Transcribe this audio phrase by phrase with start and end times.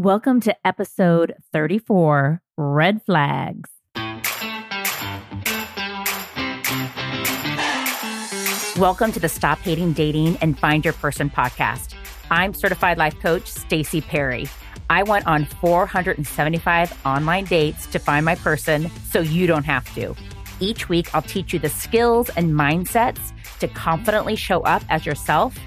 [0.00, 3.68] Welcome to episode 34 Red Flags.
[8.78, 11.96] Welcome to the Stop Hating Dating and Find Your Person podcast.
[12.30, 14.46] I'm certified life coach Stacy Perry.
[14.88, 20.14] I went on 475 online dates to find my person so you don't have to.
[20.60, 25.58] Each week, I'll teach you the skills and mindsets to confidently show up as yourself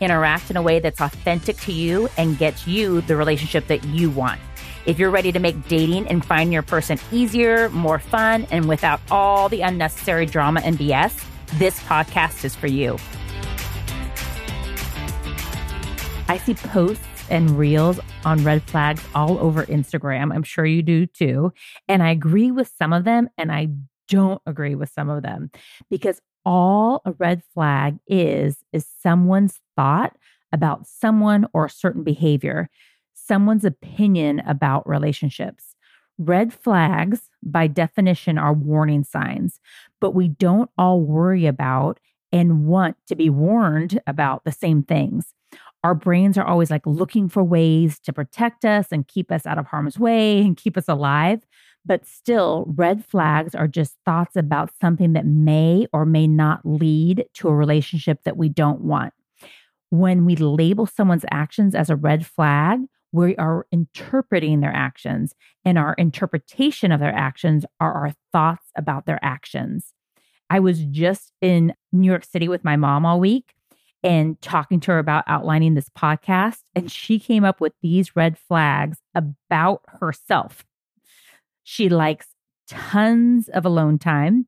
[0.00, 4.10] interact in a way that's authentic to you and gets you the relationship that you
[4.10, 4.40] want.
[4.86, 9.00] If you're ready to make dating and finding your person easier, more fun, and without
[9.10, 11.24] all the unnecessary drama and BS,
[11.58, 12.96] this podcast is for you.
[16.28, 20.34] I see posts and reels on red flags all over Instagram.
[20.34, 21.52] I'm sure you do too.
[21.88, 23.68] And I agree with some of them and I
[24.08, 25.50] don't agree with some of them
[25.88, 30.16] because all a red flag is is someone's thought
[30.52, 32.68] about someone or a certain behavior,
[33.14, 35.74] someone's opinion about relationships.
[36.18, 39.60] Red flags, by definition, are warning signs,
[40.00, 41.98] but we don't all worry about
[42.32, 45.34] and want to be warned about the same things.
[45.82, 49.58] Our brains are always like looking for ways to protect us and keep us out
[49.58, 51.40] of harm's way and keep us alive.
[51.84, 57.24] But still, red flags are just thoughts about something that may or may not lead
[57.34, 59.14] to a relationship that we don't want.
[59.88, 62.80] When we label someone's actions as a red flag,
[63.12, 69.06] we are interpreting their actions, and our interpretation of their actions are our thoughts about
[69.06, 69.92] their actions.
[70.48, 73.54] I was just in New York City with my mom all week
[74.02, 78.38] and talking to her about outlining this podcast, and she came up with these red
[78.38, 80.64] flags about herself.
[81.64, 82.26] She likes
[82.68, 84.46] tons of alone time.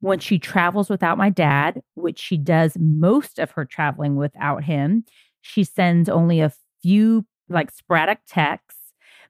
[0.00, 5.04] When she travels without my dad, which she does most of her traveling without him,
[5.42, 8.80] she sends only a few like sporadic texts,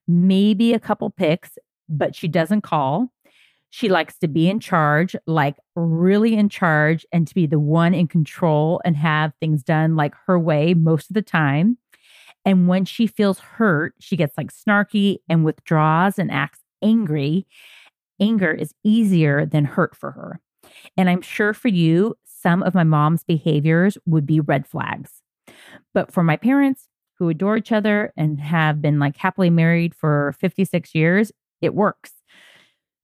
[0.07, 3.12] maybe a couple pics, but she doesn't call.
[3.70, 7.95] She likes to be in charge, like really in charge, and to be the one
[7.95, 11.79] in control and have things done like her way most of the time.
[12.45, 17.46] And when she feels hurt, she gets like snarky and withdraws and acts angry,
[18.20, 20.41] anger is easier than hurt for her.
[20.96, 25.23] And I'm sure for you, some of my mom's behaviors would be red flags.
[25.95, 26.86] But for my parents
[27.18, 32.13] who adore each other and have been like happily married for 56 years, it works.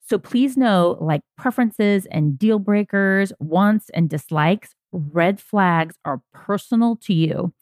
[0.00, 6.97] So please know like preferences and deal breakers, wants and dislikes, red flags are personal
[6.97, 7.53] to you.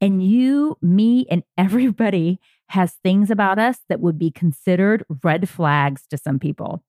[0.00, 6.06] And you, me, and everybody has things about us that would be considered red flags
[6.10, 6.82] to some people.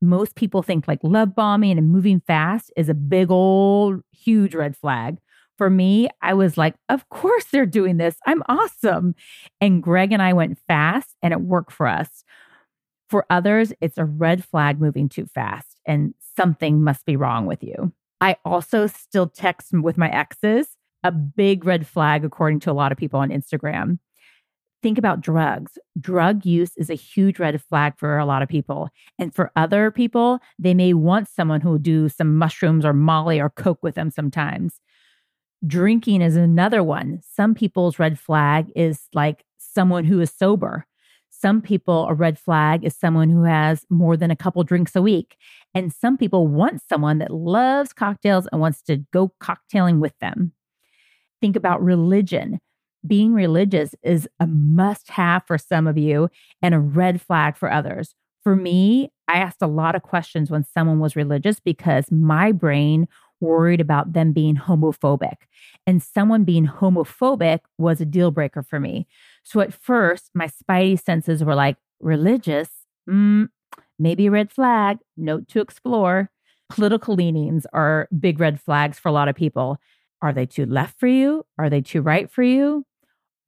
[0.00, 4.76] Most people think like love bombing and moving fast is a big old huge red
[4.76, 5.18] flag.
[5.56, 8.16] For me, I was like, of course they're doing this.
[8.26, 9.14] I'm awesome.
[9.60, 12.24] And Greg and I went fast and it worked for us.
[13.08, 17.62] For others, it's a red flag moving too fast and something must be wrong with
[17.62, 17.92] you.
[18.20, 20.68] I also still text with my exes,
[21.02, 23.98] a big red flag, according to a lot of people on Instagram
[24.82, 25.78] think about drugs.
[26.00, 28.88] Drug use is a huge red flag for a lot of people.
[29.18, 33.40] And for other people, they may want someone who will do some mushrooms or Molly
[33.40, 34.80] or Coke with them sometimes.
[35.66, 37.20] Drinking is another one.
[37.22, 40.86] Some people's red flag is like someone who is sober.
[41.30, 45.02] Some people, a red flag is someone who has more than a couple drinks a
[45.02, 45.36] week.
[45.74, 50.52] And some people want someone that loves cocktails and wants to go cocktailing with them.
[51.40, 52.60] Think about religion
[53.06, 56.28] being religious is a must have for some of you
[56.60, 58.14] and a red flag for others.
[58.42, 63.06] For me, I asked a lot of questions when someone was religious because my brain
[63.40, 65.36] worried about them being homophobic.
[65.86, 69.06] And someone being homophobic was a deal breaker for me.
[69.42, 72.68] So at first, my spidey senses were like, religious,
[73.08, 73.48] mm,
[73.98, 76.30] maybe a red flag, note to explore.
[76.68, 79.78] Political leanings are big red flags for a lot of people.
[80.20, 81.44] Are they too left for you?
[81.58, 82.84] Are they too right for you?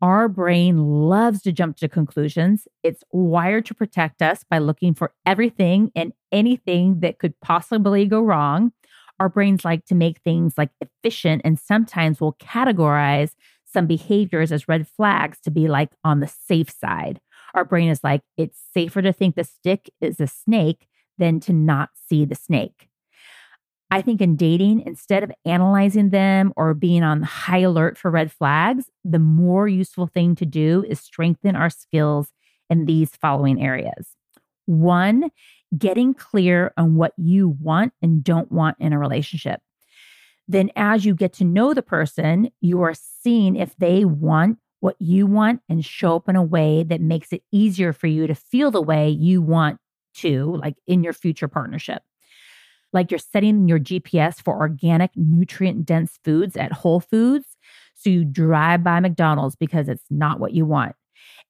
[0.02, 2.68] Our brain loves to jump to conclusions.
[2.82, 8.20] It's wired to protect us by looking for everything and anything that could possibly go
[8.20, 8.72] wrong.
[9.18, 13.30] Our brains like to make things like efficient and sometimes will categorize
[13.64, 17.20] some behaviors as red flags to be like on the safe side.
[17.54, 20.86] Our brain is like, it's safer to think the stick is a snake
[21.18, 22.88] than to not see the snake.
[23.90, 28.32] I think in dating, instead of analyzing them or being on high alert for red
[28.32, 32.28] flags, the more useful thing to do is strengthen our skills
[32.68, 34.08] in these following areas.
[34.66, 35.30] One,
[35.76, 39.60] getting clear on what you want and don't want in a relationship.
[40.48, 44.96] Then, as you get to know the person, you are seeing if they want what
[44.98, 48.34] you want and show up in a way that makes it easier for you to
[48.34, 49.78] feel the way you want
[50.16, 52.02] to, like in your future partnership.
[52.94, 57.46] Like you're setting your GPS for organic, nutrient dense foods at Whole Foods.
[57.94, 60.94] So you drive by McDonald's because it's not what you want.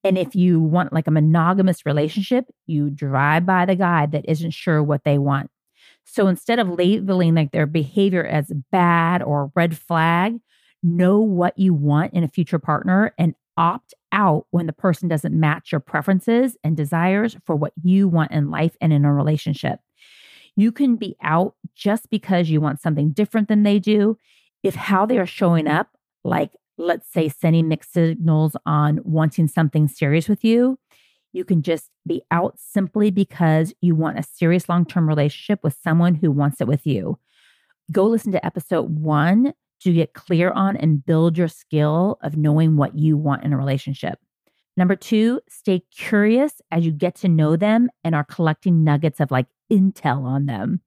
[0.03, 4.53] And if you want like a monogamous relationship, you drive by the guy that isn't
[4.53, 5.51] sure what they want.
[6.05, 10.39] So instead of labeling like their behavior as bad or red flag,
[10.83, 15.39] know what you want in a future partner and opt out when the person doesn't
[15.39, 19.81] match your preferences and desires for what you want in life and in a relationship.
[20.57, 24.17] You can be out just because you want something different than they do.
[24.63, 25.89] If how they are showing up,
[26.23, 30.79] like let's say sending mixed signals on wanting something serious with you,
[31.33, 35.77] you can just be out simply because you want a serious long term relationship with
[35.83, 37.19] someone who wants it with you.
[37.93, 42.77] Go listen to episode one to get clear on and build your skill of knowing
[42.77, 44.19] what you want in a relationship.
[44.77, 49.31] Number two, stay curious as you get to know them and are collecting nuggets of
[49.31, 50.81] like intel on them.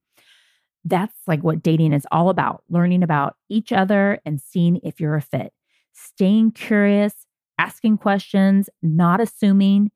[0.84, 5.16] That's like what dating is all about learning about each other and seeing if you're
[5.16, 5.52] a fit.
[5.92, 7.26] Staying curious,
[7.58, 9.90] asking questions, not assuming,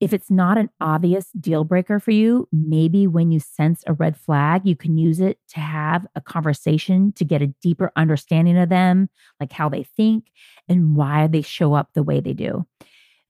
[0.00, 4.16] if it's not an obvious deal breaker for you, maybe when you sense a red
[4.16, 8.68] flag, you can use it to have a conversation to get a deeper understanding of
[8.68, 9.08] them,
[9.40, 10.30] like how they think
[10.68, 12.64] and why they show up the way they do.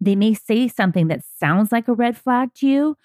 [0.00, 2.96] They may say something that sounds like a red flag to you.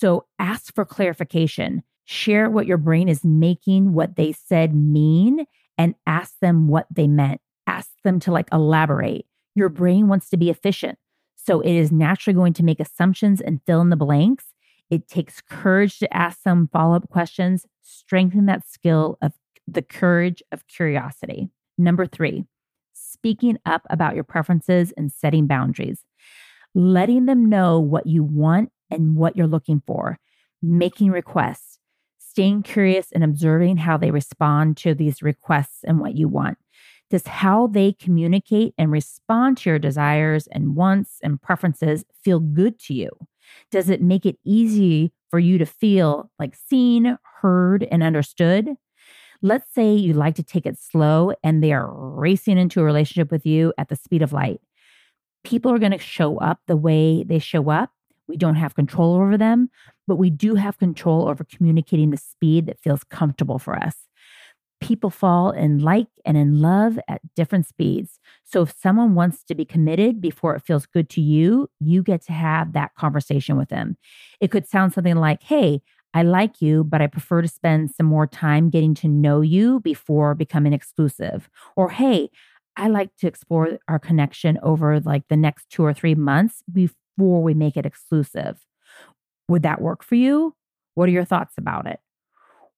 [0.00, 1.82] So ask for clarification.
[2.06, 5.44] Share what your brain is making what they said mean
[5.76, 7.42] and ask them what they meant.
[7.66, 9.26] Ask them to like elaborate.
[9.54, 10.98] Your brain wants to be efficient.
[11.36, 14.46] So it is naturally going to make assumptions and fill in the blanks.
[14.88, 19.34] It takes courage to ask some follow up questions, strengthen that skill of
[19.68, 21.50] the courage of curiosity.
[21.76, 22.46] Number three,
[22.94, 26.04] speaking up about your preferences and setting boundaries,
[26.74, 30.18] letting them know what you want and what you're looking for,
[30.62, 31.78] making requests,
[32.18, 36.58] staying curious and observing how they respond to these requests and what you want.
[37.10, 42.78] Does how they communicate and respond to your desires and wants and preferences feel good
[42.80, 43.10] to you?
[43.72, 48.70] Does it make it easy for you to feel like seen, heard, and understood?
[49.42, 53.32] Let's say you like to take it slow and they are racing into a relationship
[53.32, 54.60] with you at the speed of light.
[55.42, 57.90] People are going to show up the way they show up.
[58.30, 59.70] We don't have control over them,
[60.06, 63.96] but we do have control over communicating the speed that feels comfortable for us
[64.80, 68.18] people fall in like and in love at different speeds.
[68.44, 72.22] So if someone wants to be committed before it feels good to you, you get
[72.26, 73.96] to have that conversation with them.
[74.40, 78.06] It could sound something like, Hey, I like you, but I prefer to spend some
[78.06, 81.48] more time getting to know you before becoming exclusive.
[81.76, 82.30] Or, Hey,
[82.76, 86.62] I like to explore our connection over like the next two or three months
[87.16, 88.64] before we make it exclusive.
[89.48, 90.54] Would that work for you?
[90.94, 92.00] What are your thoughts about it?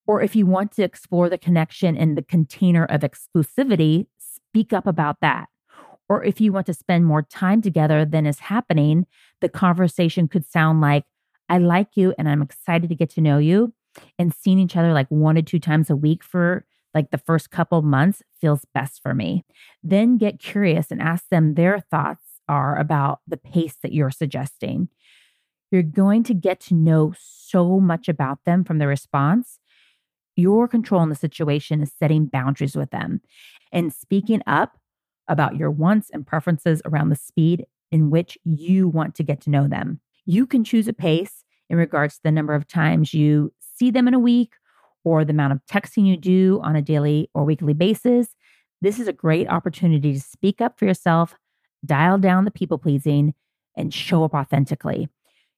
[0.06, 4.86] Or if you want to explore the connection in the container of exclusivity, speak up
[4.86, 5.48] about that.
[6.08, 9.06] Or if you want to spend more time together than is happening,
[9.40, 11.04] the conversation could sound like,
[11.48, 13.72] I like you and I'm excited to get to know you.
[14.18, 16.64] And seeing each other like one to two times a week for
[16.94, 19.44] like the first couple months feels best for me.
[19.82, 24.88] Then get curious and ask them their thoughts are about the pace that you're suggesting.
[25.70, 29.58] You're going to get to know so much about them from the response
[30.36, 33.20] your control in the situation is setting boundaries with them
[33.70, 34.78] and speaking up
[35.28, 39.50] about your wants and preferences around the speed in which you want to get to
[39.50, 40.00] know them.
[40.24, 44.08] You can choose a pace in regards to the number of times you see them
[44.08, 44.54] in a week
[45.04, 48.28] or the amount of texting you do on a daily or weekly basis.
[48.80, 51.36] This is a great opportunity to speak up for yourself,
[51.84, 53.34] dial down the people pleasing,
[53.76, 55.08] and show up authentically.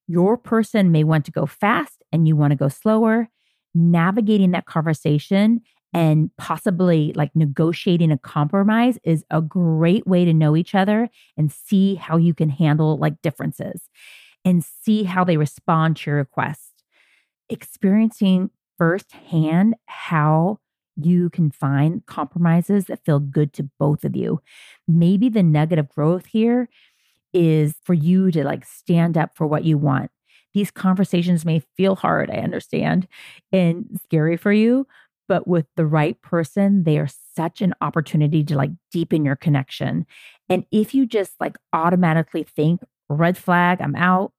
[0.06, 3.28] Your person may want to go fast and you want to go slower
[3.74, 5.60] navigating that conversation
[5.92, 11.52] and possibly like negotiating a compromise is a great way to know each other and
[11.52, 13.82] see how you can handle like differences
[14.44, 16.82] and see how they respond to your request.
[17.48, 20.58] Experiencing firsthand how
[20.96, 24.40] you can find compromises that feel good to both of you.
[24.86, 26.68] Maybe the nugget of growth here
[27.32, 30.10] is for you to like stand up for what you want
[30.54, 33.08] these conversations may feel hard, I understand,
[33.52, 34.86] and scary for you,
[35.28, 40.06] but with the right person, they are such an opportunity to like deepen your connection.
[40.48, 44.32] And if you just like automatically think, red flag, I'm out,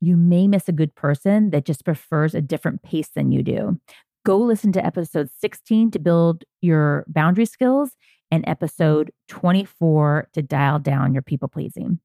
[0.00, 3.80] you may miss a good person that just prefers a different pace than you do.
[4.24, 7.90] Go listen to episode 16 to build your boundary skills
[8.30, 12.00] and episode 24 to dial down your people pleasing.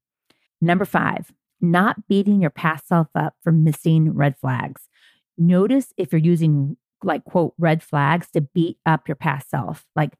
[0.60, 4.82] Number five, not beating your past self up for missing red flags.
[5.38, 9.86] Notice if you're using, like, quote, red flags to beat up your past self.
[9.96, 10.12] Like,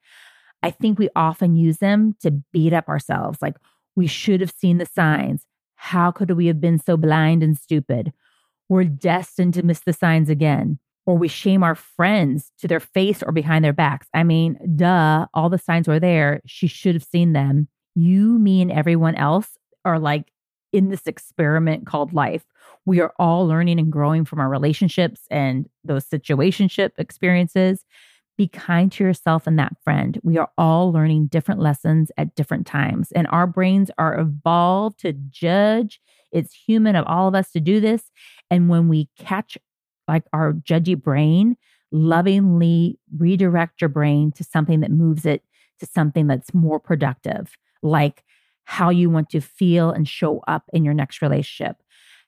[0.62, 3.42] I think we often use them to beat up ourselves.
[3.42, 3.56] Like,
[3.94, 5.44] we should have seen the signs.
[5.74, 8.14] How could we have been so blind and stupid?
[8.70, 10.78] We're destined to miss the signs again.
[11.06, 14.06] Or we shame our friends to their face or behind their backs.
[14.14, 16.40] I mean, duh, all the signs were there.
[16.46, 17.68] She should have seen them.
[17.94, 19.48] You, me, and everyone else
[19.84, 20.30] are like
[20.72, 22.44] in this experiment called life.
[22.84, 27.84] We are all learning and growing from our relationships and those situationship experiences.
[28.38, 30.18] Be kind to yourself and that friend.
[30.22, 35.12] We are all learning different lessons at different times, and our brains are evolved to
[35.12, 36.00] judge.
[36.32, 38.04] It's human of all of us to do this.
[38.50, 39.58] And when we catch
[40.10, 41.56] like our judgy brain,
[41.92, 45.42] lovingly redirect your brain to something that moves it
[45.78, 48.24] to something that's more productive, like
[48.64, 51.76] how you want to feel and show up in your next relationship,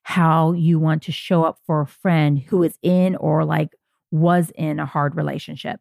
[0.05, 3.71] how you want to show up for a friend who is in or like
[4.13, 5.81] was in a hard relationship.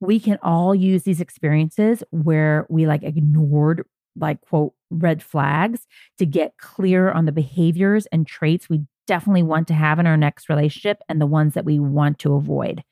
[0.00, 5.86] We can all use these experiences where we like ignored like quote red flags
[6.18, 10.16] to get clear on the behaviors and traits we definitely want to have in our
[10.16, 12.82] next relationship and the ones that we want to avoid.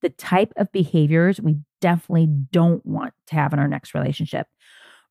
[0.00, 4.46] The type of behaviors we definitely don't want to have in our next relationship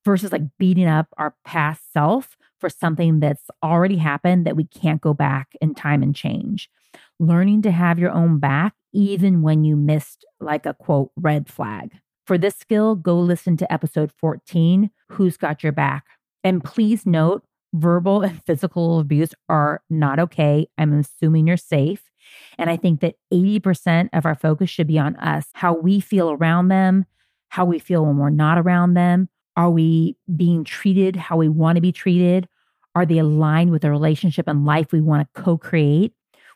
[0.04, 5.00] versus like beating up our past self for something that's already happened that we can't
[5.00, 6.68] go back in time and change.
[7.18, 11.92] Learning to have your own back even when you missed like a quote red flag.
[12.26, 16.04] For this skill, go listen to episode 14 Who's Got Your Back?
[16.44, 20.66] And please note, verbal and physical abuse are not okay.
[20.78, 22.02] I'm assuming you're safe.
[22.58, 26.30] And I think that 80% of our focus should be on us, how we feel
[26.30, 27.04] around them,
[27.48, 29.28] how we feel when we're not around them.
[29.56, 32.48] Are we being treated how we want to be treated?
[32.94, 36.14] Are they aligned with the relationship and life we want to co create?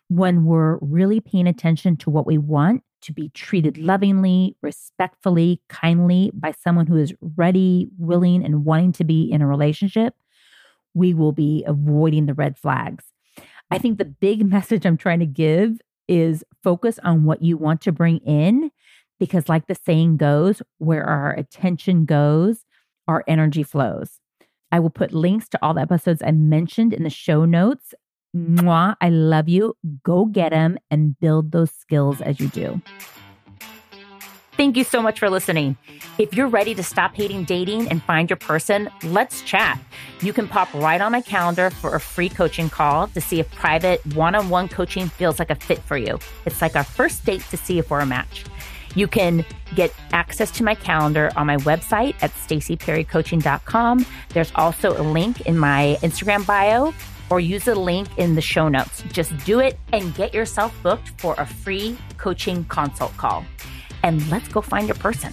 [0.09, 6.31] when we're really paying attention to what we want to be treated lovingly, respectfully, kindly
[6.35, 10.15] by someone who is ready, willing, and wanting to be in a relationship,
[10.97, 13.05] we will be avoiding the red flags.
[13.71, 17.81] I think the big message I'm trying to give is focus on what you want
[17.83, 18.71] to bring in
[19.19, 22.65] because, like the saying goes, where our attention goes,
[23.09, 24.21] our energy flows.
[24.73, 27.95] I will put links to all the episodes I mentioned in the show notes
[28.37, 29.77] Mwah, I love you.
[30.03, 32.83] Go get them and build those skills as you do.
[34.57, 35.77] Thank you so much for listening.
[36.17, 39.79] If you're ready to stop hating dating and find your person, let's chat.
[40.23, 43.51] You can pop right on my calendar for a free coaching call to see if
[43.51, 46.19] private one on one coaching feels like a fit for you.
[46.47, 48.47] It's like our first date to see if we're a match.
[48.95, 49.45] You can
[49.75, 54.07] get access to my calendar on my website at stacyperrycoaching.com.
[54.31, 56.95] There's also a link in my Instagram bio
[57.29, 59.03] or use the link in the show notes.
[59.13, 63.45] Just do it and get yourself booked for a free coaching consult call.
[64.03, 65.33] And let's go find your person.